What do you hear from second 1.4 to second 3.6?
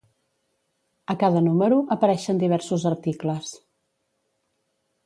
número apareixen diversos articles.